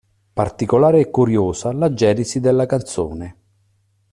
[0.33, 3.37] Particolare e curiosa la genesi della canzone.